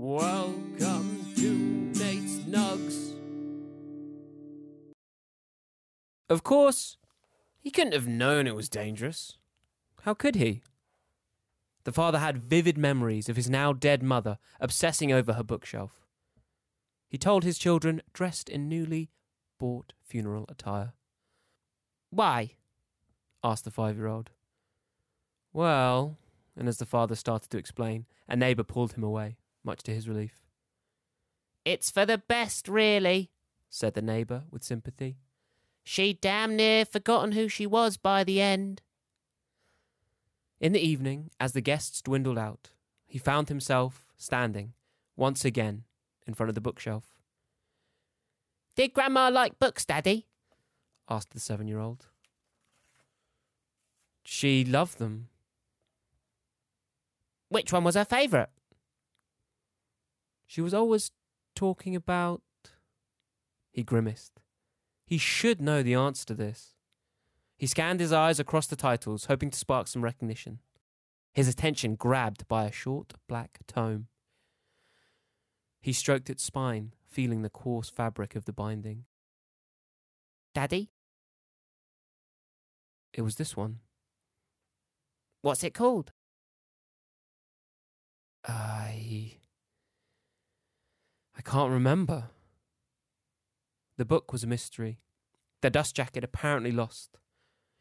[0.00, 1.54] Welcome to
[1.98, 3.16] Nate's Nugs.
[6.30, 6.98] Of course,
[7.58, 9.38] he couldn't have known it was dangerous.
[10.02, 10.62] How could he?
[11.82, 16.06] The father had vivid memories of his now dead mother obsessing over her bookshelf.
[17.08, 19.10] He told his children, dressed in newly
[19.58, 20.92] bought funeral attire.
[22.10, 22.52] Why?
[23.42, 24.30] asked the five year old.
[25.52, 26.18] Well,
[26.56, 29.38] and as the father started to explain, a neighbour pulled him away,
[29.68, 30.40] much to his relief.
[31.64, 33.30] It's for the best, really,
[33.68, 35.18] said the neighbour with sympathy.
[35.84, 38.82] She'd damn near forgotten who she was by the end.
[40.60, 42.70] In the evening, as the guests dwindled out,
[43.06, 44.72] he found himself standing,
[45.16, 45.84] once again,
[46.26, 47.04] in front of the bookshelf.
[48.74, 50.26] Did Grandma like books, Daddy?
[51.08, 52.06] asked the seven year old.
[54.24, 55.28] She loved them.
[57.48, 58.50] Which one was her favourite?
[60.48, 61.12] She was always
[61.54, 62.42] talking about.
[63.70, 64.40] He grimaced.
[65.06, 66.74] He should know the answer to this.
[67.56, 70.60] He scanned his eyes across the titles, hoping to spark some recognition.
[71.34, 74.06] His attention grabbed by a short black tome.
[75.80, 79.04] He stroked its spine, feeling the coarse fabric of the binding.
[80.54, 80.90] Daddy?
[83.12, 83.80] It was this one.
[85.42, 86.12] What's it called?
[88.46, 89.38] I.
[91.36, 92.24] I can't remember.
[93.96, 95.00] The book was a mystery.
[95.62, 97.16] The dust jacket apparently lost.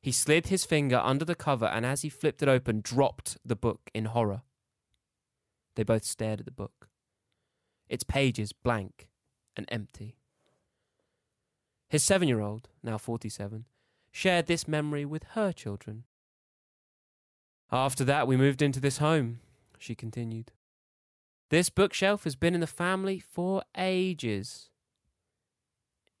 [0.00, 3.54] He slid his finger under the cover and as he flipped it open, dropped the
[3.54, 4.42] book in horror.
[5.76, 6.88] They both stared at the book,
[7.88, 9.08] its pages blank
[9.56, 10.16] and empty.
[11.88, 13.66] His seven year old, now 47,
[14.10, 16.02] shared this memory with her children.
[17.70, 19.38] After that, we moved into this home,
[19.78, 20.50] she continued.
[21.52, 24.70] This bookshelf has been in the family for ages.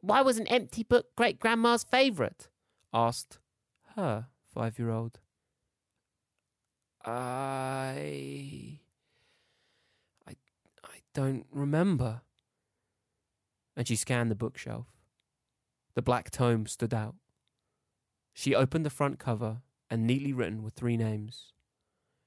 [0.02, 2.48] Why was an empty book great grandma's favourite?
[2.92, 3.38] asked
[3.96, 5.20] her five year old.
[7.06, 8.80] I.
[10.28, 10.32] I.
[10.84, 12.20] I don't remember.
[13.74, 14.88] And she scanned the bookshelf.
[15.94, 17.14] The black tome stood out.
[18.34, 21.54] She opened the front cover and neatly written were three names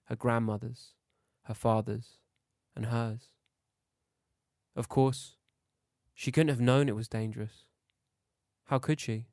[0.05, 0.93] her grandmother's,
[1.43, 2.17] her father's,
[2.75, 3.29] and hers.
[4.75, 5.35] Of course,
[6.13, 7.65] she couldn't have known it was dangerous.
[8.65, 9.27] How could she?